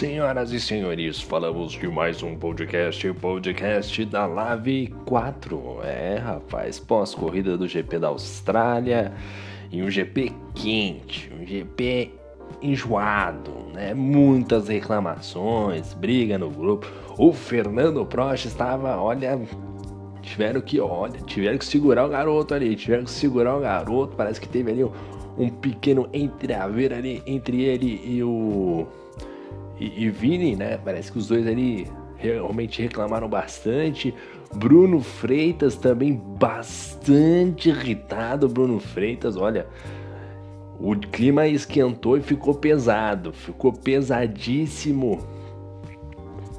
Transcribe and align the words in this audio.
Senhoras 0.00 0.50
e 0.50 0.58
senhores, 0.58 1.20
falamos 1.20 1.72
de 1.72 1.86
mais 1.86 2.22
um 2.22 2.34
podcast, 2.34 3.12
podcast 3.12 4.02
da 4.06 4.24
Lave 4.24 4.86
4. 5.04 5.80
É, 5.84 6.16
rapaz, 6.16 6.78
pós-corrida 6.78 7.54
do 7.58 7.68
GP 7.68 7.98
da 7.98 8.08
Austrália 8.08 9.12
e 9.70 9.82
um 9.82 9.90
GP 9.90 10.32
quente, 10.54 11.30
um 11.38 11.44
GP 11.44 12.12
enjoado, 12.62 13.50
né? 13.74 13.92
Muitas 13.92 14.68
reclamações, 14.68 15.92
briga 15.92 16.38
no 16.38 16.48
grupo. 16.48 16.86
O 17.18 17.34
Fernando 17.34 18.06
Prost 18.06 18.46
estava, 18.46 18.96
olha, 18.96 19.38
tiveram 20.22 20.62
que, 20.62 20.80
olha, 20.80 21.20
tiveram 21.26 21.58
que 21.58 21.64
segurar 21.66 22.06
o 22.06 22.08
garoto 22.08 22.54
ali, 22.54 22.74
tiveram 22.74 23.04
que 23.04 23.10
segurar 23.10 23.54
o 23.54 23.60
garoto. 23.60 24.16
Parece 24.16 24.40
que 24.40 24.48
teve 24.48 24.70
ali 24.70 24.82
um, 24.82 24.92
um 25.36 25.50
pequeno 25.50 26.08
entreaver 26.10 26.90
ali 26.90 27.22
entre 27.26 27.60
ele 27.64 28.00
e 28.02 28.22
o 28.22 28.86
e, 29.80 30.04
e 30.04 30.10
Vini, 30.10 30.54
né? 30.54 30.76
Parece 30.76 31.10
que 31.10 31.18
os 31.18 31.26
dois 31.26 31.46
ali 31.46 31.90
realmente 32.16 32.82
reclamaram 32.82 33.28
bastante. 33.28 34.14
Bruno 34.54 35.00
Freitas 35.00 35.74
também 35.74 36.14
bastante 36.14 37.70
irritado. 37.70 38.46
Bruno 38.46 38.78
Freitas, 38.78 39.36
olha, 39.36 39.66
o 40.78 40.94
clima 40.94 41.46
esquentou 41.48 42.18
e 42.18 42.20
ficou 42.20 42.54
pesado, 42.54 43.32
ficou 43.32 43.72
pesadíssimo. 43.72 45.18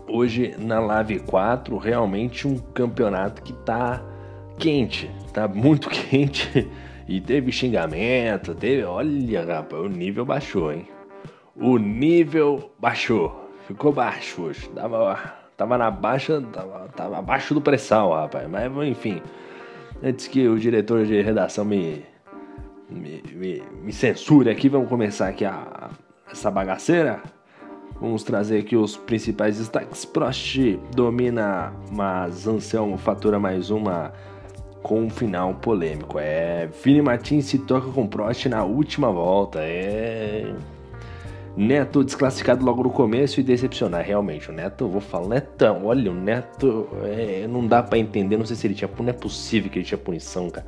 Hoje 0.07 0.55
na 0.57 0.79
Live 0.79 1.19
4, 1.19 1.77
realmente 1.77 2.47
um 2.47 2.57
campeonato 2.57 3.41
que 3.43 3.53
tá 3.53 4.03
quente, 4.57 5.09
tá 5.31 5.47
muito 5.47 5.87
quente. 5.91 6.67
E 7.07 7.19
teve 7.19 7.51
xingamento, 7.51 8.55
teve. 8.55 8.83
Olha, 8.83 9.45
rapaz, 9.45 9.81
o 9.81 9.89
nível 9.89 10.25
baixou, 10.25 10.71
hein? 10.71 10.87
O 11.55 11.77
nível 11.77 12.71
baixou. 12.79 13.49
Ficou 13.67 13.91
baixo 13.91 14.43
hoje. 14.43 14.67
Tava, 14.69 15.19
tava 15.55 15.77
na 15.77 15.91
baixa, 15.91 16.41
tava, 16.51 16.87
tava 16.95 17.17
abaixo 17.17 17.53
do 17.53 17.61
pressão, 17.61 18.11
rapaz. 18.11 18.49
Mas 18.49 18.87
enfim, 18.87 19.21
antes 20.03 20.27
que 20.27 20.47
o 20.47 20.57
diretor 20.57 21.05
de 21.05 21.21
redação 21.21 21.63
me, 21.65 22.03
me, 22.89 23.23
me, 23.33 23.63
me 23.83 23.93
censure 23.93 24.49
aqui, 24.49 24.69
vamos 24.69 24.89
começar 24.89 25.27
aqui 25.27 25.45
a, 25.45 25.89
essa 26.31 26.49
bagaceira. 26.49 27.21
Vamos 27.99 28.23
trazer 28.23 28.59
aqui 28.59 28.75
os 28.75 28.97
principais 28.97 29.59
destaques. 29.59 30.05
Prost 30.05 30.57
domina, 30.95 31.71
mas 31.91 32.47
Anselmo 32.47 32.97
fatura 32.97 33.39
mais 33.39 33.69
uma 33.69 34.11
com 34.81 35.01
um 35.03 35.09
final 35.09 35.53
polêmico. 35.55 36.17
É, 36.17 36.67
Vini 36.83 37.01
Martins 37.01 37.45
se 37.45 37.59
toca 37.59 37.91
com 37.91 38.07
Prost 38.07 38.47
na 38.47 38.63
última 38.63 39.11
volta. 39.11 39.59
É 39.61 40.51
Neto 41.55 42.03
desclassificado 42.03 42.63
logo 42.63 42.83
no 42.83 42.89
começo 42.89 43.39
e 43.39 43.43
decepcionar, 43.43 44.05
realmente. 44.05 44.49
O 44.49 44.53
Neto, 44.53 44.87
vou 44.87 45.01
falar, 45.01 45.27
Netão, 45.27 45.85
olha, 45.85 46.09
o 46.09 46.13
Neto 46.13 46.87
é, 47.03 47.45
não 47.47 47.67
dá 47.67 47.83
para 47.83 47.97
entender, 47.97 48.37
não 48.37 48.45
sei 48.45 48.55
se 48.55 48.67
ele 48.67 48.73
tinha. 48.73 48.89
Não 48.97 49.09
é 49.09 49.13
possível 49.13 49.69
que 49.69 49.79
ele 49.79 49.85
tinha 49.85 49.97
punição, 49.97 50.49
cara. 50.49 50.65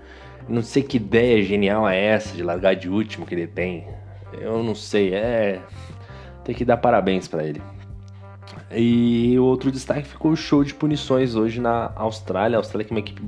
Não 0.48 0.62
sei 0.62 0.84
que 0.84 0.98
ideia 0.98 1.42
genial 1.42 1.88
é 1.88 1.98
essa 1.98 2.36
de 2.36 2.44
largar 2.44 2.76
de 2.76 2.90
último 2.90 3.26
que 3.26 3.34
ele 3.34 3.48
tem. 3.48 3.88
Eu 4.34 4.62
não 4.62 4.76
sei, 4.76 5.14
é. 5.14 5.62
Tem 6.44 6.54
que 6.54 6.66
dar 6.66 6.78
parabéns 6.78 7.28
para 7.28 7.46
ele. 7.46 7.62
E 8.76 9.38
outro 9.40 9.72
destaque 9.72 10.04
ficou 10.04 10.32
o 10.32 10.36
show 10.36 10.64
de 10.64 10.74
punições 10.74 11.36
hoje 11.36 11.62
na 11.62 11.94
Austrália. 11.96 12.58
A 12.58 12.60
Austrália 12.60 12.86
que 12.86 12.94
é 12.94 12.96
uma 12.96 13.00
equipe, 13.00 13.22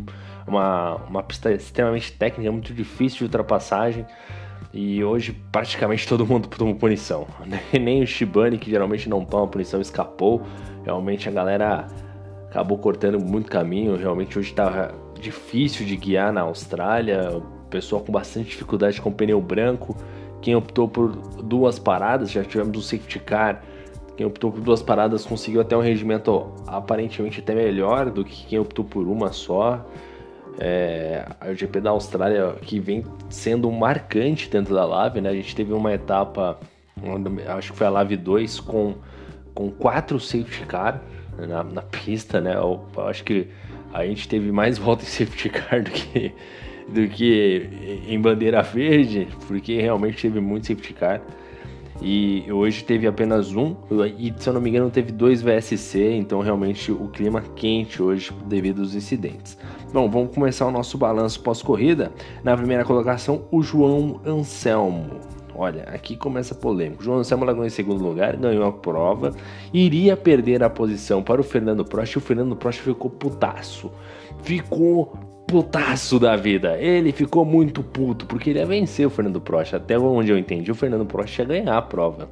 uma, 0.45 0.95
uma 1.08 1.23
pista 1.23 1.52
extremamente 1.52 2.12
técnica, 2.12 2.52
muito 2.52 2.73
difícil 2.73 3.19
de 3.19 3.23
ultrapassagem. 3.25 4.06
E 4.76 5.02
hoje 5.02 5.31
praticamente 5.54 6.06
todo 6.06 6.28
mundo 6.28 6.50
tomou 6.50 6.76
punição. 6.76 7.26
Nem 7.72 8.04
o 8.04 8.08
Shibane, 8.08 8.58
que 8.58 8.70
geralmente 8.70 9.08
não 9.08 9.23
toma 9.23 9.47
punição, 9.47 9.80
escapou. 9.80 10.41
Realmente 10.84 11.30
a 11.30 11.31
galera 11.31 11.88
acabou 12.50 12.78
cortando 12.78 13.18
muito 13.18 13.50
caminho. 13.50 13.96
Realmente 13.96 14.38
hoje 14.38 14.50
estava 14.50 14.94
difícil 15.18 15.86
de 15.86 15.96
guiar 15.96 16.34
na 16.34 16.41
Austrália. 16.41 17.41
Pessoal 17.69 18.02
com 18.03 18.12
bastante 18.12 18.50
dificuldade 18.50 19.00
com 19.00 19.13
pneu 19.13 19.40
branco. 19.40 19.96
Quem 20.41 20.58
optou 20.58 20.90
por 20.90 21.16
duas 21.42 21.80
paradas, 21.80 22.30
já 22.30 22.44
tivemos 22.44 22.78
um 22.78 22.81
safety 22.81 23.19
car. 23.19 23.63
Quem 24.18 24.25
optou 24.25 24.52
por 24.52 24.59
duas 24.59 24.81
paradas 24.81 25.25
conseguiu 25.25 25.62
até 25.62 25.75
um 25.75 25.81
regimento 25.81 26.52
aparentemente 26.68 27.40
até 27.40 27.56
melhor 27.56 28.12
do 28.12 28.25
que 28.25 28.46
quem 28.46 28.59
optou 28.59 28.84
por 28.84 29.07
uma 29.07 29.31
só. 29.31 29.86
É, 30.58 31.26
o 31.52 31.54
GP 31.54 31.82
da 31.82 31.90
Austrália 31.90 32.56
que 32.62 32.80
vem 32.80 33.04
sendo 33.30 33.70
marcante 33.72 34.50
dentro 34.50 34.74
da 34.74 34.86
Lave, 34.86 35.20
né? 35.20 35.30
A 35.30 35.34
gente 35.34 35.56
teve 35.56 35.74
uma 35.74 35.94
etapa, 35.94 36.58
acho 37.58 37.72
que 37.72 37.78
foi 37.78 37.88
a 37.88 37.90
Lave 37.90 38.16
2, 38.16 38.62
com, 38.62 38.96
com 39.54 39.70
quatro 39.70 40.20
safety 40.20 40.66
car 40.66 41.02
na, 41.38 41.64
na 41.64 41.82
pista, 41.82 42.40
né? 42.40 42.56
Eu, 42.56 42.86
eu 42.96 43.08
acho 43.08 43.24
que 43.24 43.48
a 43.94 44.06
gente 44.06 44.28
teve 44.28 44.52
mais 44.52 44.78
voltas 44.80 45.08
em 45.08 45.26
safety 45.26 45.50
car 45.50 45.84
do 45.84 45.92
que, 45.92 46.32
do 46.88 47.08
que 47.08 47.70
em 48.08 48.20
bandeira 48.20 48.62
verde, 48.62 49.28
porque 49.48 49.80
realmente 49.82 50.22
teve 50.22 50.40
muito 50.40 50.68
safety 50.68 50.94
car. 50.94 51.22
E 52.01 52.45
hoje 52.51 52.83
teve 52.83 53.07
apenas 53.07 53.56
um, 53.56 53.75
e 54.17 54.33
se 54.38 54.50
eu 54.50 54.53
não 54.53 54.59
me 54.59 54.69
engano 54.69 54.89
teve 54.91 55.11
dois 55.11 55.41
VSC, 55.41 56.11
então 56.11 56.41
realmente 56.41 56.91
o 56.91 57.07
clima 57.07 57.41
quente 57.56 58.01
hoje 58.01 58.33
devido 58.45 58.81
aos 58.81 58.94
incidentes. 58.94 59.57
Bom, 59.94 60.09
vamos 60.09 60.35
começar 60.35 60.66
o 60.66 60.72
nosso 60.72 60.97
balanço 60.97 61.41
pós-corrida. 61.41 62.11
Na 62.44 62.56
primeira 62.57 62.83
colocação, 62.83 63.45
o 63.50 63.61
João 63.61 64.19
Anselmo. 64.25 65.22
Olha, 65.57 65.83
aqui 65.83 66.17
começa 66.17 66.53
a 66.53 66.57
polêmica. 66.57 67.01
O 67.01 67.03
João 67.06 67.19
Anselmo 67.19 67.45
largou 67.45 67.66
em 67.66 67.69
segundo 67.69 68.03
lugar, 68.03 68.35
ganhou 68.35 68.66
a 68.66 68.73
prova, 68.73 69.31
iria 69.73 70.17
perder 70.17 70.62
a 70.62 70.69
posição 70.69 71.23
para 71.23 71.39
o 71.39 71.44
Fernando 71.45 71.85
Prost 71.85 72.13
e 72.13 72.17
o 72.17 72.22
Fernando 72.22 72.57
Prost 72.57 72.81
ficou 72.81 73.09
putaço. 73.09 73.89
Ficou 74.44 75.13
putaço 75.47 76.19
da 76.19 76.35
vida. 76.35 76.78
Ele 76.78 77.11
ficou 77.11 77.45
muito 77.45 77.83
puto 77.83 78.25
porque 78.25 78.50
ele 78.50 78.59
ia 78.59 78.66
vencer 78.66 79.06
o 79.06 79.09
Fernando 79.09 79.39
Prost. 79.39 79.73
Até 79.73 79.97
onde 79.97 80.31
eu 80.31 80.38
entendi, 80.38 80.72
o 80.72 80.75
Fernando 80.75 81.06
Prost 81.06 81.39
ia 81.39 81.45
ganhar 81.45 81.78
a 81.78 81.81
prova. 81.81 82.29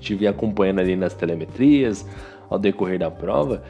Estive 0.00 0.26
acompanhando 0.26 0.80
ali 0.80 0.96
nas 0.96 1.14
telemetrias 1.14 2.06
ao 2.48 2.58
decorrer 2.58 2.98
da 2.98 3.10
prova. 3.10 3.62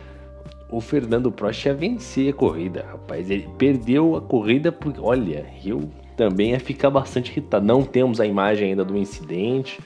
O 0.71 0.81
Fernando 0.81 1.31
Prost 1.31 1.67
ia 1.67 1.75
vencer 1.75 2.31
a 2.31 2.37
corrida, 2.37 2.87
rapaz. 2.91 3.31
Ele 3.31 3.49
perdeu 3.59 4.17
a 4.17 4.21
corrida 4.21 4.73
porque, 4.73 5.01
olha, 5.01 5.47
eu 5.65 5.91
também 6.17 6.51
ia 6.51 6.61
ficar 6.61 6.89
bastante 6.89 7.31
irritado. 7.31 7.67
Não 7.67 7.83
temos 7.83 8.21
a 8.21 8.27
imagem 8.27 8.71
ainda 8.71 8.85
do 8.85 8.97
incidente, 8.97 9.81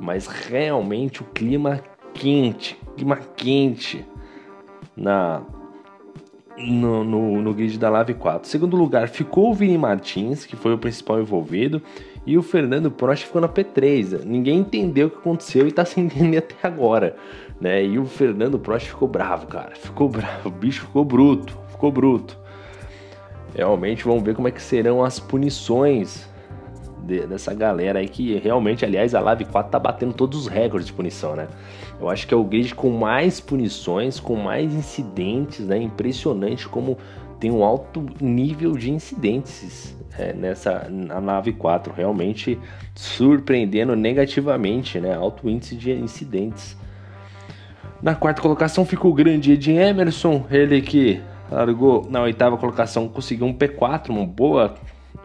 mas 0.00 0.26
realmente 0.26 1.22
o 1.22 1.24
clima 1.26 1.80
quente, 2.14 2.76
clima 2.96 3.16
quente 3.36 4.04
na 4.96 5.42
no, 6.58 7.04
no, 7.04 7.42
no 7.42 7.54
grid 7.54 7.78
da 7.78 7.88
Lave 7.88 8.14
4. 8.14 8.48
Segundo 8.48 8.76
lugar 8.76 9.08
ficou 9.08 9.50
o 9.50 9.54
Vini 9.54 9.78
Martins, 9.78 10.44
que 10.44 10.56
foi 10.56 10.72
o 10.74 10.78
principal 10.78 11.20
envolvido, 11.20 11.82
e 12.26 12.38
o 12.38 12.42
Fernando 12.42 12.90
Prost 12.90 13.26
ficou 13.26 13.40
na 13.40 13.48
P3. 13.48 14.24
Ninguém 14.24 14.60
entendeu 14.60 15.08
o 15.08 15.10
que 15.10 15.18
aconteceu 15.18 15.64
e 15.66 15.68
está 15.68 15.84
sem 15.84 16.04
entender 16.06 16.38
até 16.38 16.56
agora. 16.62 17.16
Né? 17.60 17.84
E 17.84 17.98
o 17.98 18.04
Fernando 18.04 18.58
Prost 18.58 18.88
ficou 18.88 19.08
bravo, 19.08 19.46
cara. 19.46 19.74
Ficou 19.74 20.08
bravo, 20.08 20.48
o 20.48 20.52
bicho 20.52 20.82
ficou 20.82 21.04
bruto, 21.04 21.58
ficou 21.70 21.90
bruto. 21.90 22.38
Realmente 23.54 24.04
vamos 24.04 24.22
ver 24.22 24.34
como 24.34 24.48
é 24.48 24.50
que 24.50 24.62
serão 24.62 25.04
as 25.04 25.20
punições 25.20 26.31
de, 27.04 27.26
dessa 27.26 27.52
galera 27.54 27.98
aí 27.98 28.08
que 28.08 28.36
realmente, 28.38 28.84
aliás, 28.84 29.14
a 29.14 29.20
Live 29.20 29.44
4 29.46 29.70
tá 29.70 29.78
batendo 29.78 30.12
todos 30.12 30.40
os 30.40 30.46
recordes 30.46 30.86
de 30.86 30.92
punição, 30.92 31.34
né? 31.36 31.48
Eu 32.00 32.08
acho 32.08 32.26
que 32.26 32.34
é 32.34 32.36
o 32.36 32.44
grid 32.44 32.74
com 32.74 32.90
mais 32.90 33.40
punições, 33.40 34.18
com 34.18 34.36
mais 34.36 34.72
incidentes, 34.74 35.66
né? 35.66 35.76
Impressionante 35.78 36.68
como 36.68 36.98
tem 37.38 37.50
um 37.50 37.64
alto 37.64 38.06
nível 38.20 38.72
de 38.72 38.90
incidentes 38.90 39.96
é, 40.18 40.32
nessa 40.32 40.88
na 40.88 41.20
nave 41.20 41.52
4, 41.52 41.92
realmente 41.92 42.58
surpreendendo 42.94 43.96
negativamente, 43.96 45.00
né? 45.00 45.14
Alto 45.14 45.48
índice 45.48 45.74
de 45.74 45.92
incidentes. 45.92 46.76
Na 48.00 48.14
quarta 48.14 48.42
colocação 48.42 48.84
ficou 48.84 49.12
o 49.12 49.14
grande 49.14 49.52
Ed 49.52 49.70
Emerson, 49.70 50.44
ele 50.50 50.82
que 50.82 51.20
largou 51.50 52.06
na 52.10 52.22
oitava 52.22 52.56
colocação, 52.56 53.08
conseguiu 53.08 53.46
um 53.46 53.54
P4, 53.54 54.08
uma 54.10 54.26
boa 54.26 54.74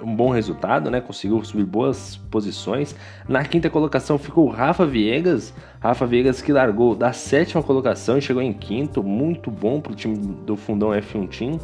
um 0.01 0.15
bom 0.15 0.29
resultado, 0.29 0.89
né? 0.91 1.01
Conseguiu 1.01 1.43
subir 1.43 1.65
boas 1.65 2.17
posições. 2.29 2.95
Na 3.27 3.43
quinta 3.43 3.69
colocação 3.69 4.17
ficou 4.17 4.47
Rafa 4.47 4.85
Viegas. 4.85 5.53
Rafa 5.79 6.05
Viegas 6.05 6.41
que 6.41 6.51
largou 6.51 6.95
da 6.95 7.13
sétima 7.13 7.63
colocação 7.63 8.17
e 8.17 8.21
chegou 8.21 8.41
em 8.41 8.53
quinto. 8.53 9.03
Muito 9.03 9.49
bom 9.49 9.81
para 9.81 9.91
o 9.91 9.95
time 9.95 10.17
do 10.17 10.55
Fundão 10.55 10.89
F1 10.89 11.27
Team, 11.29 11.59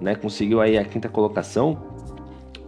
né? 0.00 0.14
Conseguiu 0.14 0.60
aí 0.60 0.76
a 0.76 0.84
quinta 0.84 1.08
colocação. 1.08 1.78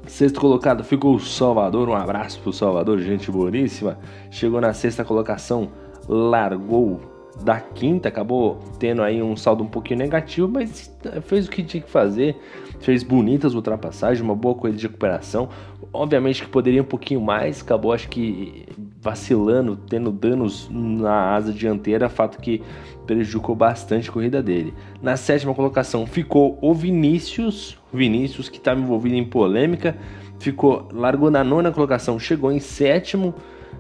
Sexto 0.06 0.40
colocado 0.40 0.82
ficou 0.82 1.14
o 1.14 1.20
Salvador. 1.20 1.88
Um 1.88 1.94
abraço 1.94 2.40
para 2.40 2.50
o 2.50 2.52
Salvador, 2.52 2.98
gente 2.98 3.30
boníssima. 3.30 3.98
Chegou 4.30 4.60
na 4.60 4.72
sexta 4.72 5.04
colocação, 5.04 5.68
largou 6.08 7.00
da 7.42 7.60
quinta, 7.60 8.08
acabou 8.08 8.58
tendo 8.78 9.02
aí 9.02 9.22
um 9.22 9.36
saldo 9.36 9.64
um 9.64 9.66
pouquinho 9.66 9.98
negativo, 10.00 10.48
mas 10.48 10.94
fez 11.22 11.46
o 11.46 11.50
que 11.50 11.62
tinha 11.62 11.82
que 11.82 11.90
fazer, 11.90 12.36
fez 12.80 13.02
bonitas 13.02 13.54
ultrapassagens, 13.54 14.20
uma 14.20 14.34
boa 14.34 14.54
corrida 14.54 14.78
de 14.78 14.86
recuperação. 14.86 15.48
Obviamente 15.92 16.42
que 16.42 16.48
poderia 16.48 16.82
um 16.82 16.86
pouquinho 16.86 17.20
mais, 17.20 17.60
acabou 17.60 17.92
acho 17.92 18.08
que 18.08 18.66
vacilando, 19.00 19.76
tendo 19.76 20.10
danos 20.10 20.68
na 20.70 21.34
asa 21.34 21.52
dianteira, 21.52 22.08
fato 22.08 22.38
que 22.38 22.62
prejudicou 23.06 23.54
bastante 23.54 24.08
a 24.08 24.12
corrida 24.12 24.42
dele. 24.42 24.74
Na 25.02 25.16
sétima 25.16 25.54
colocação 25.54 26.06
ficou 26.06 26.58
o 26.60 26.74
Vinícius, 26.74 27.78
Vinícius 27.92 28.48
que 28.48 28.58
estava 28.58 28.80
envolvido 28.80 29.16
em 29.16 29.24
polêmica, 29.24 29.96
ficou 30.38 30.88
largou 30.92 31.30
na 31.30 31.42
nona 31.42 31.70
colocação, 31.70 32.18
chegou 32.18 32.52
em 32.52 32.60
sétimo. 32.60 33.34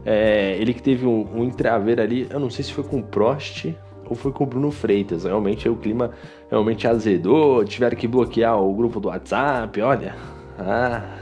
É, 0.04 0.56
ele 0.58 0.72
que 0.72 0.82
teve 0.82 1.06
um, 1.06 1.26
um 1.34 1.52
ali, 2.00 2.26
eu 2.30 2.40
não 2.40 2.48
sei 2.48 2.64
se 2.64 2.72
foi 2.72 2.84
com 2.84 3.02
Prost 3.02 3.66
ou 4.10 4.16
foi 4.16 4.32
com 4.32 4.44
o 4.44 4.46
Bruno 4.46 4.70
Freitas. 4.70 5.24
Realmente 5.24 5.66
o 5.68 5.76
clima 5.76 6.10
realmente 6.50 6.86
azedou, 6.86 7.64
tiveram 7.64 7.96
que 7.96 8.06
bloquear 8.06 8.60
o 8.60 8.74
grupo 8.74 9.00
do 9.00 9.08
WhatsApp, 9.08 9.80
olha. 9.80 10.14
Ah, 10.58 11.16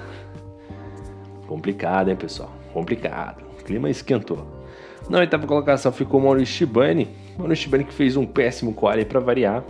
complicado, 1.46 2.08
hein, 2.08 2.16
pessoal? 2.16 2.50
Complicado 2.72 3.48
clima 3.68 3.90
esquentou. 3.90 4.46
Na 5.10 5.18
oitava 5.18 5.46
colocação 5.46 5.92
ficou 5.92 6.20
Maurício 6.20 6.54
Shibani. 6.54 7.08
Maurício 7.36 7.64
Shibani 7.64 7.84
que 7.84 7.92
fez 7.92 8.16
um 8.16 8.24
péssimo 8.24 8.72
quali 8.72 9.04
para 9.04 9.20
variar. 9.20 9.62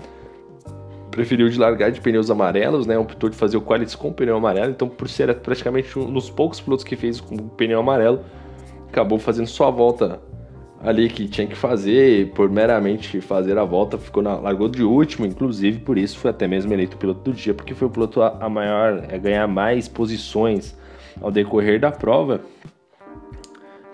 Preferiu 1.10 1.48
de 1.48 1.58
largar 1.58 1.90
de 1.90 2.00
pneus 2.00 2.30
amarelos, 2.30 2.86
né? 2.86 2.96
Optou 2.96 3.28
de 3.28 3.36
fazer 3.36 3.56
o 3.56 3.60
quali 3.60 3.84
com 3.96 4.12
pneu 4.12 4.36
amarelo. 4.36 4.70
Então, 4.70 4.88
por 4.88 5.08
ser 5.08 5.34
praticamente 5.40 5.98
um 5.98 6.12
dos 6.12 6.30
poucos 6.30 6.60
pilotos 6.60 6.84
que 6.84 6.94
fez 6.94 7.20
com 7.20 7.36
pneu 7.36 7.80
amarelo, 7.80 8.20
acabou 8.88 9.18
fazendo 9.18 9.48
só 9.48 9.66
a 9.66 9.70
volta 9.70 10.20
ali 10.82 11.08
que 11.08 11.28
tinha 11.28 11.46
que 11.46 11.56
fazer, 11.56 12.30
por 12.32 12.48
meramente 12.50 13.20
fazer 13.20 13.58
a 13.58 13.64
volta, 13.64 13.98
ficou 13.98 14.22
na, 14.22 14.36
largou 14.36 14.68
de 14.68 14.82
último, 14.82 15.26
inclusive 15.26 15.80
por 15.80 15.98
isso 15.98 16.18
foi 16.18 16.30
até 16.30 16.46
mesmo 16.46 16.72
eleito 16.72 16.96
piloto 16.96 17.30
do 17.30 17.32
dia, 17.32 17.52
porque 17.52 17.74
foi 17.74 17.88
o 17.88 17.90
piloto 17.90 18.22
a, 18.22 18.36
a 18.40 18.48
maior, 18.48 19.04
a 19.12 19.16
ganhar 19.16 19.46
mais 19.46 19.88
posições 19.88 20.76
ao 21.20 21.30
decorrer 21.30 21.80
da 21.80 21.90
prova 21.90 22.40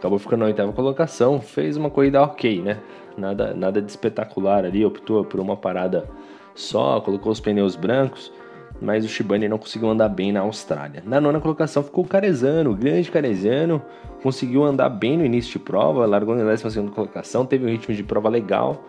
acabou 0.04 0.18
ficando 0.18 0.40
na 0.40 0.46
oitava 0.46 0.70
colocação, 0.70 1.40
fez 1.40 1.78
uma 1.78 1.88
corrida 1.88 2.22
ok, 2.22 2.60
né? 2.60 2.78
Nada, 3.16 3.54
nada 3.54 3.80
de 3.80 3.90
espetacular 3.90 4.62
ali, 4.62 4.84
optou 4.84 5.24
por 5.24 5.40
uma 5.40 5.56
parada 5.56 6.06
só, 6.54 7.00
colocou 7.00 7.32
os 7.32 7.40
pneus 7.40 7.74
brancos, 7.74 8.30
mas 8.80 9.04
o 9.04 9.08
Shibane 9.08 9.48
não 9.48 9.58
conseguiu 9.58 9.88
andar 9.88 10.08
bem 10.08 10.32
na 10.32 10.40
Austrália. 10.40 11.02
Na 11.06 11.20
nona 11.20 11.40
colocação 11.40 11.82
ficou 11.82 12.04
o 12.04 12.06
Carezano, 12.06 12.70
o 12.70 12.74
grande 12.74 13.10
Carezano, 13.10 13.82
conseguiu 14.22 14.64
andar 14.64 14.88
bem 14.88 15.16
no 15.16 15.24
início 15.24 15.52
de 15.52 15.58
prova, 15.58 16.06
largou 16.06 16.34
na 16.34 16.44
décima 16.44 16.70
segunda 16.70 16.92
colocação, 16.92 17.44
teve 17.44 17.64
um 17.64 17.68
ritmo 17.68 17.94
de 17.94 18.02
prova 18.02 18.28
legal, 18.28 18.84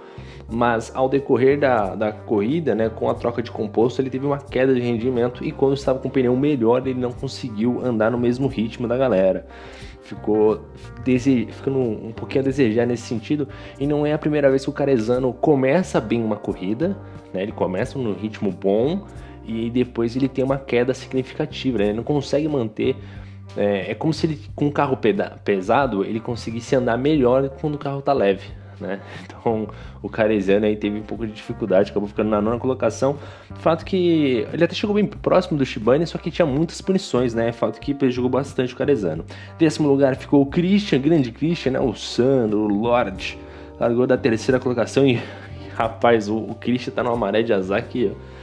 mas 0.49 0.91
ao 0.95 1.09
decorrer 1.09 1.59
da, 1.59 1.95
da 1.95 2.11
corrida, 2.11 2.73
né, 2.73 2.89
com 2.89 3.09
a 3.09 3.13
troca 3.13 3.41
de 3.41 3.51
composto, 3.51 4.01
ele 4.01 4.09
teve 4.09 4.25
uma 4.25 4.37
queda 4.37 4.73
de 4.73 4.81
rendimento 4.81 5.43
e 5.43 5.51
quando 5.51 5.73
estava 5.73 5.99
com 5.99 6.07
o 6.07 6.11
pneu 6.11 6.35
melhor, 6.35 6.85
ele 6.87 6.99
não 6.99 7.11
conseguiu 7.11 7.85
andar 7.85 8.11
no 8.11 8.17
mesmo 8.17 8.47
ritmo 8.47 8.87
da 8.87 8.97
galera 8.97 9.45
ficou 10.05 10.61
dese... 11.03 11.47
ficando 11.51 11.79
um 11.79 12.11
pouquinho 12.11 12.43
a 12.43 12.45
desejar 12.45 12.85
nesse 12.85 13.03
sentido. 13.03 13.47
E 13.79 13.85
não 13.85 14.05
é 14.05 14.13
a 14.13 14.17
primeira 14.17 14.49
vez 14.49 14.63
que 14.63 14.69
o 14.69 14.73
Carezano 14.73 15.33
começa 15.33 15.99
bem 15.99 16.23
uma 16.23 16.35
corrida, 16.35 16.95
né? 17.33 17.41
Ele 17.41 17.51
começa 17.51 17.97
num 17.97 18.13
ritmo 18.13 18.51
bom 18.51 19.05
e 19.47 19.69
depois 19.69 20.15
ele 20.15 20.27
tem 20.27 20.43
uma 20.43 20.57
queda 20.57 20.93
significativa, 20.93 21.77
né? 21.79 21.85
Ele 21.85 21.93
não 21.93 22.03
consegue 22.03 22.47
manter. 22.47 22.95
É, 23.55 23.91
é 23.91 23.95
como 23.95 24.13
se 24.13 24.25
ele, 24.25 24.41
com 24.55 24.65
um 24.67 24.71
carro 24.71 24.97
pesado, 25.43 26.03
ele 26.03 26.19
conseguisse 26.19 26.75
andar 26.75 26.97
melhor 26.97 27.49
quando 27.61 27.75
o 27.75 27.77
carro 27.77 28.01
tá 28.01 28.11
leve 28.11 28.65
né? 28.79 28.99
Então 29.27 29.67
o 30.01 30.09
Caresiano 30.09 30.65
aí 30.65 30.75
teve 30.75 30.99
um 30.99 31.03
pouco 31.03 31.25
de 31.25 31.33
dificuldade, 31.33 31.91
acabou 31.91 32.07
ficando 32.07 32.29
na 32.29 32.41
nona 32.41 32.59
colocação. 32.59 33.17
Fato 33.55 33.85
que 33.85 34.45
ele 34.51 34.63
até 34.63 34.73
chegou 34.73 34.95
bem 34.95 35.05
próximo 35.05 35.57
do 35.57 35.65
Shibane, 35.65 36.05
só 36.05 36.17
que 36.17 36.31
tinha 36.31 36.45
muitas 36.45 36.81
punições, 36.81 37.33
né? 37.33 37.51
Fato 37.51 37.79
que 37.79 37.93
prejudicou 37.93 38.29
bastante 38.29 38.73
o 38.73 38.77
Carezano. 38.77 39.25
Décimo 39.57 39.87
lugar 39.87 40.15
ficou 40.15 40.41
o 40.41 40.45
Christian, 40.45 40.99
grande 40.99 41.31
Christian, 41.31 41.73
né? 41.73 41.79
O 41.79 41.93
Sandro, 41.95 42.59
o 42.59 42.67
Lorde, 42.67 43.37
largou 43.79 44.05
da 44.07 44.17
terceira 44.17 44.59
colocação 44.59 45.05
e, 45.05 45.19
rapaz, 45.75 46.29
o, 46.29 46.37
o 46.37 46.55
Christian 46.55 46.93
tá 46.93 47.03
numa 47.03 47.15
maré 47.15 47.41
de 47.41 47.53
azar 47.53 47.79
aqui, 47.79 48.11
ó. 48.13 48.34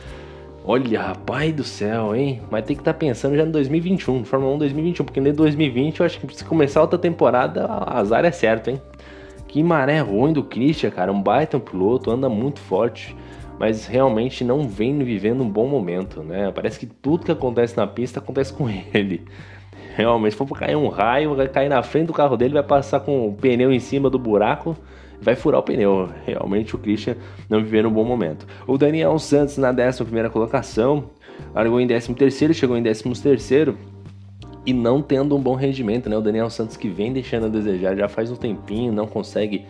Olha, 0.64 1.00
rapaz 1.00 1.52
do 1.52 1.64
céu, 1.64 2.14
hein? 2.14 2.40
Mas 2.48 2.64
tem 2.64 2.76
que 2.76 2.82
estar 2.82 2.92
tá 2.92 2.98
pensando 2.98 3.36
já 3.36 3.44
no 3.44 3.50
2021, 3.50 4.24
Fórmula 4.24 4.54
1 4.54 4.58
2021, 4.58 5.04
porque 5.04 5.18
em 5.18 5.32
2020 5.32 5.98
eu 5.98 6.06
acho 6.06 6.20
que 6.20 6.36
se 6.36 6.44
começar 6.44 6.80
outra 6.80 6.96
temporada, 6.96 7.66
azar 7.66 8.24
é 8.24 8.30
certo, 8.30 8.70
hein? 8.70 8.80
Que 9.48 9.60
maré 9.60 9.98
ruim 9.98 10.32
do 10.32 10.44
Christian, 10.44 10.90
cara. 10.90 11.12
Um 11.12 11.20
baita 11.20 11.58
piloto, 11.58 12.12
anda 12.12 12.28
muito 12.28 12.60
forte, 12.60 13.16
mas 13.58 13.86
realmente 13.86 14.44
não 14.44 14.68
vem 14.68 14.96
vivendo 15.02 15.42
um 15.42 15.48
bom 15.50 15.66
momento, 15.66 16.22
né? 16.22 16.52
Parece 16.52 16.78
que 16.78 16.86
tudo 16.86 17.24
que 17.24 17.32
acontece 17.32 17.76
na 17.76 17.86
pista 17.86 18.20
acontece 18.20 18.52
com 18.52 18.68
ele. 18.94 19.24
Realmente, 19.96 20.32
se 20.32 20.38
for 20.38 20.46
cair 20.56 20.76
um 20.76 20.88
raio, 20.88 21.34
vai 21.34 21.48
cair 21.48 21.68
na 21.68 21.82
frente 21.82 22.06
do 22.06 22.12
carro 22.12 22.36
dele, 22.36 22.54
vai 22.54 22.62
passar 22.62 23.00
com 23.00 23.26
o 23.28 23.32
pneu 23.34 23.72
em 23.72 23.80
cima 23.80 24.08
do 24.08 24.18
buraco, 24.18 24.76
vai 25.22 25.36
furar 25.36 25.60
o 25.60 25.62
pneu. 25.62 26.08
Realmente 26.26 26.74
o 26.74 26.78
Christian 26.78 27.16
não 27.48 27.62
vivendo 27.62 27.88
um 27.88 27.92
bom 27.92 28.04
momento. 28.04 28.46
O 28.66 28.76
Daniel 28.76 29.18
Santos 29.18 29.56
na 29.56 29.70
11 29.70 30.28
colocação, 30.30 31.04
largou 31.54 31.80
em 31.80 31.86
13, 31.86 32.52
chegou 32.52 32.76
em 32.76 32.82
13 32.82 33.04
e 34.64 34.72
não 34.72 35.02
tendo 35.02 35.36
um 35.36 35.40
bom 35.40 35.54
rendimento, 35.54 36.08
né? 36.08 36.16
O 36.16 36.20
Daniel 36.20 36.50
Santos 36.50 36.76
que 36.76 36.88
vem 36.88 37.12
deixando 37.12 37.46
a 37.46 37.48
desejar 37.48 37.96
já 37.96 38.08
faz 38.08 38.30
um 38.30 38.36
tempinho, 38.36 38.92
não 38.92 39.06
consegue 39.06 39.66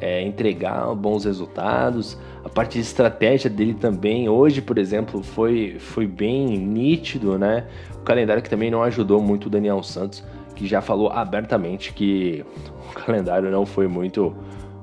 é, 0.00 0.22
entregar 0.22 0.94
bons 0.94 1.24
resultados. 1.24 2.18
A 2.44 2.48
parte 2.48 2.74
de 2.74 2.80
estratégia 2.80 3.50
dele 3.50 3.74
também, 3.74 4.28
hoje, 4.28 4.62
por 4.62 4.78
exemplo, 4.78 5.22
foi, 5.22 5.76
foi 5.78 6.06
bem 6.06 6.56
nítido, 6.58 7.38
né? 7.38 7.66
O 7.96 8.02
calendário 8.02 8.42
que 8.42 8.50
também 8.50 8.70
não 8.70 8.82
ajudou 8.82 9.20
muito 9.20 9.46
o 9.46 9.50
Daniel 9.50 9.82
Santos, 9.82 10.22
que 10.54 10.66
já 10.66 10.80
falou 10.80 11.10
abertamente 11.10 11.92
que 11.92 12.44
o 12.90 12.94
calendário 12.94 13.50
não 13.50 13.66
foi 13.66 13.88
muito 13.88 14.34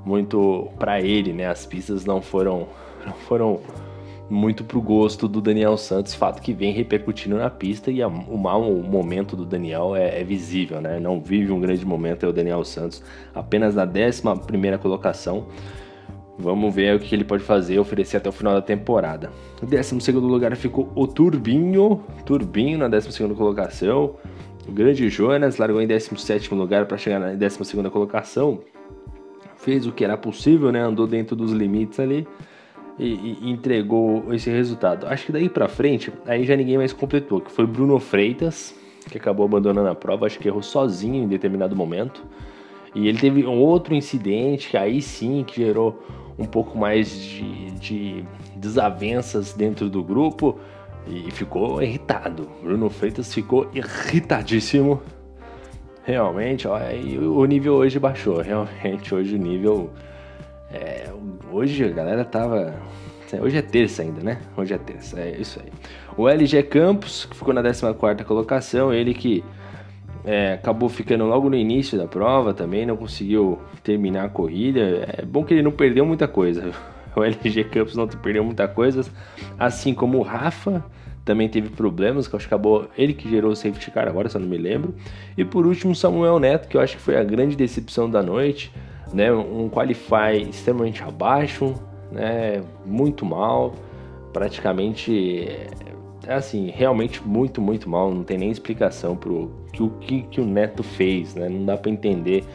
muito 0.06 0.70
para 0.78 1.02
ele, 1.02 1.34
né? 1.34 1.48
As 1.48 1.66
pistas 1.66 2.06
não 2.06 2.22
foram 2.22 2.68
não 3.06 3.14
foram 3.14 3.60
muito 4.30 4.64
pro 4.64 4.82
gosto 4.82 5.28
do 5.28 5.42
Daniel 5.42 5.78
Santos, 5.78 6.14
fato 6.14 6.42
que 6.42 6.54
vem 6.54 6.72
repercutindo 6.72 7.38
na 7.38 7.50
pista 7.50 7.92
e 7.92 8.02
a, 8.02 8.08
o 8.08 8.38
mau 8.38 8.64
momento 8.82 9.36
do 9.36 9.46
Daniel 9.46 9.96
é, 9.96 10.20
é, 10.20 10.24
visível, 10.24 10.82
né? 10.82 11.00
Não 11.00 11.22
vive 11.22 11.52
um 11.52 11.60
grande 11.60 11.86
momento 11.86 12.26
é 12.26 12.30
o 12.30 12.34
Daniel 12.34 12.64
Santos, 12.64 13.04
apenas 13.34 13.76
na 13.76 13.86
11 13.86 14.24
primeira 14.46 14.78
colocação. 14.78 15.48
Vamos 16.38 16.74
ver 16.74 16.96
o 16.96 17.00
que 17.00 17.14
ele 17.14 17.24
pode 17.24 17.44
fazer, 17.44 17.78
oferecer 17.78 18.18
até 18.18 18.28
o 18.28 18.32
final 18.32 18.56
da 18.56 18.62
temporada. 18.62 19.30
Em 19.62 19.68
12 19.68 20.12
lugar 20.14 20.56
ficou 20.56 20.92
o 20.96 21.06
Turbinho, 21.06 22.04
Turbinho 22.26 22.80
na 22.80 22.88
12 22.88 23.28
colocação. 23.36 24.16
O 24.68 24.72
grande 24.72 25.10
Jonas 25.10 25.58
largou 25.58 25.82
em 25.82 25.86
17 25.86 26.56
lugar 26.56 26.88
para 26.88 26.98
chegar 26.98 27.20
na 27.20 27.34
12 27.34 27.60
colocação. 27.92 28.62
Fez 29.64 29.88
o 29.88 29.92
que 29.92 30.04
era 30.04 30.18
possível, 30.18 30.72
né? 30.72 30.82
Andou 30.82 31.08
dentro 31.08 31.36
dos 31.36 31.52
limites 31.52 32.00
ali 32.00 32.28
e, 33.00 33.38
e, 33.42 33.50
entregou 33.50 34.34
esse 34.34 34.50
resultado. 34.50 35.08
Acho 35.08 35.28
que 35.28 35.32
daí 35.32 35.50
para 35.50 35.68
frente, 35.68 36.12
aí 36.26 36.44
já 36.44 36.56
ninguém 36.56 36.78
mais 36.78 36.94
completou, 36.94 37.42
que 37.42 37.52
foi 37.52 37.66
Bruno 37.66 38.00
Freitas, 38.00 38.76
que 39.10 39.18
acabou 39.18 39.46
abandonando 39.46 39.90
a 39.90 39.96
prova, 39.96 40.26
acho 40.26 40.40
que 40.40 40.48
errou 40.48 40.62
sozinho 40.62 41.24
em 41.24 41.28
determinado 41.28 41.76
momento. 41.76 42.24
E 42.96 43.08
ele 43.08 43.18
teve 43.18 43.46
um 43.46 43.60
outro 43.60 43.96
incidente, 43.96 44.70
que 44.70 44.78
aí 44.78 45.02
sim 45.02 45.44
que 45.44 45.56
gerou 45.56 46.04
um 46.38 46.46
pouco 46.46 46.78
mais 46.78 47.16
de, 47.16 47.72
de 47.72 48.26
desavenças 48.56 49.54
dentro 49.54 49.90
do 49.90 50.04
grupo 50.04 50.60
e 51.08 51.32
ficou 51.32 51.82
irritado. 51.82 52.48
Bruno 52.62 52.90
Freitas 52.90 53.34
ficou 53.34 53.70
irritadíssimo. 53.74 55.02
Realmente, 56.04 56.68
ó, 56.68 56.78
o 56.78 57.46
nível 57.46 57.76
hoje 57.76 57.98
baixou. 57.98 58.42
Realmente, 58.42 59.16
hoje 59.16 59.36
o 59.36 59.38
nível 59.38 59.90
é, 60.74 61.10
hoje 61.52 61.86
a 61.86 61.90
galera 61.90 62.26
tava. 62.26 62.74
Hoje 63.42 63.58
é 63.58 63.62
terça 63.62 64.02
ainda, 64.02 64.22
né? 64.22 64.42
Hoje 64.56 64.74
é 64.74 64.78
terça, 64.78 65.20
é 65.20 65.38
isso 65.40 65.60
aí. 65.60 65.72
O 66.18 66.28
LG 66.28 66.64
Campos, 66.64 67.26
que 67.26 67.36
ficou 67.36 67.54
na 67.54 67.64
14 67.64 68.24
colocação, 68.26 68.94
ele 68.94 69.14
que 69.14 69.44
é, 70.26 70.54
acabou 70.54 70.90
ficando 70.90 71.26
logo 71.26 71.50
no 71.50 71.56
início 71.56 71.98
da 71.98 72.08
prova 72.08 72.54
também, 72.54 72.86
não 72.86 72.98
conseguiu 72.98 73.60
terminar 73.84 74.26
a 74.26 74.30
corrida. 74.30 75.08
É 75.18 75.26
bom 75.26 75.44
que 75.44 75.54
ele 75.54 75.62
não 75.62 75.72
perdeu 75.72 76.06
muita 76.06 76.28
coisa. 76.28 76.72
O 77.16 77.24
LG 77.24 77.66
Campos 77.66 77.96
não 77.96 78.08
perdeu 78.08 78.44
muita 78.44 78.68
coisa, 78.68 79.06
assim 79.60 79.94
como 79.94 80.18
o 80.18 80.24
Rafa 80.24 80.84
também 81.26 81.48
teve 81.48 81.70
problemas, 81.70 82.28
que 82.28 82.36
acho 82.36 82.48
que 82.48 82.54
acabou 82.54 82.88
ele 82.98 83.14
que 83.14 83.30
gerou 83.30 83.52
o 83.52 83.56
safety 83.56 83.92
car 83.92 84.08
agora, 84.08 84.30
eu 84.34 84.40
não 84.40 84.48
me 84.48 84.58
lembro. 84.58 84.94
E 85.38 85.46
por 85.46 85.66
último, 85.66 85.96
Samuel 85.96 86.40
Neto, 86.40 86.68
que 86.68 86.78
eu 86.78 86.82
acho 86.82 86.98
que 86.98 87.02
foi 87.02 87.18
a 87.18 87.24
grande 87.24 87.56
decepção 87.56 88.10
da 88.10 88.22
noite 88.22 88.72
né, 89.14 89.32
um 89.32 89.70
qualify 89.70 90.50
extremamente 90.50 91.04
abaixo, 91.04 91.76
né, 92.12 92.62
muito 92.86 93.26
mal, 93.26 93.76
praticamente 94.34 95.48
é 96.26 96.34
assim, 96.34 96.72
realmente 96.74 97.22
muito, 97.26 97.62
muito 97.62 97.90
mal, 97.90 98.14
não 98.14 98.24
tem 98.24 98.38
nem 98.38 98.50
explicação 98.50 99.16
pro 99.16 99.52
que 99.72 99.84
o 99.84 99.90
que, 99.90 100.24
que 100.24 100.42
o 100.42 100.46
Neto 100.46 100.82
fez, 100.82 101.36
né? 101.36 101.50
Não 101.50 101.66
dá 101.66 101.76
para 101.76 101.92
entender 101.92 102.46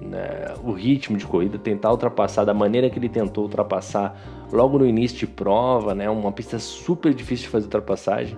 né, 0.00 0.54
o 0.62 0.72
ritmo 0.72 1.16
de 1.16 1.26
corrida, 1.26 1.58
tentar 1.58 1.90
ultrapassar 1.90 2.44
da 2.44 2.52
maneira 2.52 2.90
que 2.90 2.98
ele 2.98 3.08
tentou 3.08 3.44
ultrapassar 3.44 4.18
logo 4.52 4.78
no 4.78 4.86
início 4.86 5.18
de 5.18 5.26
prova, 5.26 5.94
né? 5.94 6.08
Uma 6.08 6.32
pista 6.32 6.58
super 6.58 7.14
difícil 7.14 7.46
de 7.46 7.50
fazer 7.50 7.64
ultrapassagem. 7.64 8.36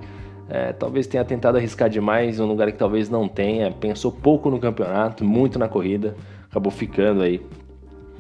É, 0.49 0.73
talvez 0.73 1.07
tenha 1.07 1.25
tentado 1.25 1.59
arriscar 1.59 1.91
demais 1.91 2.39
em 2.39 2.43
um 2.43 2.47
lugar 2.47 2.71
que 2.73 2.79
talvez 2.79 3.11
não 3.11 3.29
tenha, 3.29 3.71
pensou 3.71 4.11
pouco 4.11 4.49
no 4.49 4.59
campeonato, 4.59 5.23
muito 5.23 5.59
na 5.59 5.69
corrida, 5.69 6.17
acabou 6.49 6.73
ficando 6.73 7.23
aí 7.23 7.45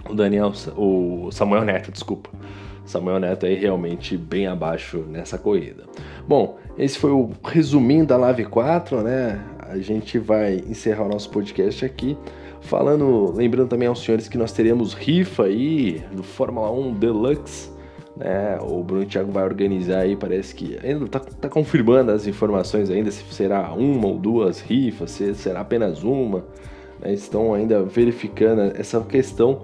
o 0.08 0.14
Daniel, 0.14 0.52
o 0.76 1.30
Samuel 1.30 1.64
Neto, 1.64 1.90
desculpa. 1.90 2.28
Samuel 2.84 3.18
Neto 3.18 3.46
aí 3.46 3.54
realmente 3.54 4.16
bem 4.16 4.46
abaixo 4.46 5.04
nessa 5.08 5.38
corrida. 5.38 5.84
Bom, 6.26 6.58
esse 6.76 6.98
foi 6.98 7.10
o 7.10 7.30
resuminho 7.44 8.06
da 8.06 8.16
Live 8.16 8.44
4, 8.46 9.02
né? 9.02 9.42
A 9.68 9.78
gente 9.78 10.18
vai 10.18 10.62
encerrar 10.66 11.04
o 11.04 11.08
nosso 11.08 11.30
podcast 11.30 11.84
aqui 11.84 12.16
falando, 12.60 13.32
lembrando 13.32 13.68
também 13.68 13.86
aos 13.86 14.02
senhores 14.02 14.26
que 14.26 14.38
nós 14.38 14.50
teremos 14.50 14.94
rifa 14.94 15.44
aí 15.44 16.02
do 16.10 16.22
Fórmula 16.22 16.70
1 16.70 16.94
Deluxe, 16.94 17.70
né? 18.16 18.58
O 18.62 18.82
Bruno 18.82 19.04
Thiago 19.04 19.30
vai 19.30 19.44
organizar 19.44 20.00
aí, 20.00 20.16
parece 20.16 20.54
que 20.54 20.78
ainda 20.82 21.06
tá, 21.06 21.20
tá 21.20 21.48
confirmando 21.48 22.10
as 22.10 22.26
informações 22.26 22.90
ainda 22.90 23.10
se 23.10 23.22
será 23.32 23.72
uma 23.74 24.06
ou 24.08 24.18
duas 24.18 24.60
rifas, 24.60 25.10
se 25.10 25.34
será 25.34 25.60
apenas 25.60 26.02
uma. 26.02 26.44
Né? 27.00 27.12
Estão 27.12 27.52
ainda 27.52 27.82
verificando 27.82 28.72
essa 28.74 29.00
questão 29.02 29.62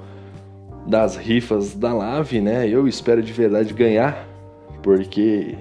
das 0.87 1.17
rifas 1.17 1.75
da 1.75 1.95
Lave, 1.95 2.43
né? 2.43 2.69
Eu 2.69 2.87
espero 2.87 3.23
de 3.23 3.33
verdade 3.33 3.73
ganhar, 3.73 4.29
porque 4.83 5.57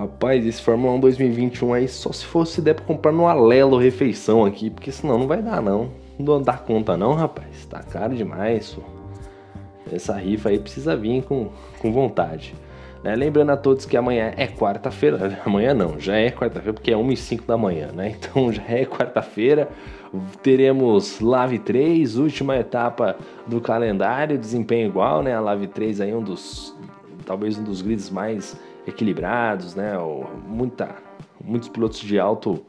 rapaz, 0.00 0.46
esse 0.46 0.60
Fórmula 0.60 0.94
1 0.94 1.00
2021 1.00 1.72
aí 1.74 1.88
só 1.88 2.12
se 2.12 2.24
fosse 2.24 2.60
der 2.60 2.74
para 2.74 2.84
comprar 2.84 3.12
no 3.12 3.26
Alelo 3.26 3.78
refeição 3.78 4.44
aqui, 4.44 4.70
porque 4.70 4.92
senão 4.92 5.18
não 5.18 5.26
vai 5.26 5.42
dar 5.42 5.62
não. 5.62 5.90
Não 6.18 6.40
dá 6.40 6.54
conta 6.54 6.96
não, 6.96 7.14
rapaz. 7.14 7.66
Tá 7.66 7.80
caro 7.82 8.14
demais. 8.14 8.76
Essa 9.92 10.14
rifa 10.14 10.48
aí 10.48 10.58
precisa 10.58 10.96
vir 10.96 11.22
com, 11.22 11.50
com 11.80 11.92
vontade. 11.92 12.54
Né? 13.02 13.14
Lembrando 13.14 13.50
a 13.50 13.56
todos 13.56 13.84
que 13.84 13.96
amanhã 13.96 14.32
é 14.36 14.46
quarta-feira. 14.46 15.40
Amanhã 15.44 15.74
não, 15.74 15.98
já 16.00 16.16
é 16.16 16.30
quarta-feira 16.30 16.72
porque 16.72 16.90
é 16.90 16.96
1 16.96 17.12
e 17.12 17.16
5 17.16 17.46
da 17.46 17.56
manhã, 17.56 17.92
né? 17.92 18.16
Então 18.18 18.52
já 18.52 18.64
é 18.68 18.84
quarta-feira 18.84 19.68
teremos 20.42 21.20
Lave 21.20 21.58
3, 21.58 22.16
última 22.16 22.56
etapa 22.56 23.16
do 23.46 23.60
calendário, 23.60 24.38
desempenho 24.38 24.88
igual, 24.88 25.22
né? 25.22 25.34
A 25.34 25.40
Lave 25.40 25.66
3 25.66 26.00
aí 26.00 26.14
um 26.14 26.22
dos 26.22 26.74
talvez 27.24 27.58
um 27.58 27.64
dos 27.64 27.82
grids 27.82 28.08
mais 28.08 28.56
equilibrados, 28.86 29.74
né? 29.74 29.92
Muita, 30.46 30.96
muitos 31.42 31.68
pilotos 31.68 32.00
de 32.00 32.18
alto 32.18 32.64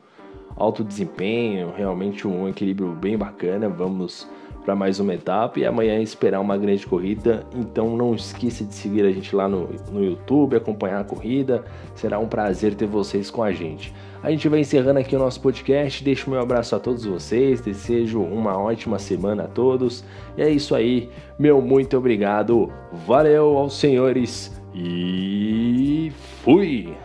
alto 0.57 0.83
desempenho, 0.83 1.71
realmente 1.75 2.27
um 2.27 2.49
equilíbrio 2.49 2.89
bem 2.89 3.17
bacana. 3.17 3.69
Vamos 3.69 4.27
para 4.65 4.75
mais 4.75 4.99
uma 4.99 5.13
etapa 5.13 5.59
e 5.59 5.65
amanhã 5.65 6.01
esperar 6.01 6.41
uma 6.41 6.57
grande 6.57 6.85
corrida. 6.85 7.45
Então 7.55 7.95
não 7.95 8.13
esqueça 8.13 8.65
de 8.65 8.73
seguir 8.73 9.05
a 9.05 9.11
gente 9.11 9.33
lá 9.33 9.47
no, 9.47 9.69
no 9.91 10.03
YouTube, 10.03 10.57
acompanhar 10.57 10.99
a 10.99 11.03
corrida. 11.03 11.63
Será 11.95 12.19
um 12.19 12.27
prazer 12.27 12.75
ter 12.75 12.87
vocês 12.87 13.31
com 13.31 13.43
a 13.43 13.51
gente. 13.53 13.93
A 14.21 14.29
gente 14.29 14.49
vai 14.49 14.59
encerrando 14.59 14.99
aqui 14.99 15.15
o 15.15 15.19
nosso 15.19 15.39
podcast. 15.39 16.03
Deixo 16.03 16.29
meu 16.29 16.41
abraço 16.41 16.75
a 16.75 16.79
todos 16.79 17.05
vocês. 17.05 17.61
Desejo 17.61 18.19
uma 18.19 18.57
ótima 18.57 18.99
semana 18.99 19.43
a 19.43 19.47
todos. 19.47 20.03
E 20.35 20.41
é 20.41 20.49
isso 20.49 20.75
aí. 20.75 21.09
Meu 21.39 21.61
muito 21.61 21.95
obrigado. 21.97 22.69
Valeu 23.05 23.57
aos 23.57 23.79
senhores 23.79 24.51
e 24.79 26.11
fui! 26.43 26.95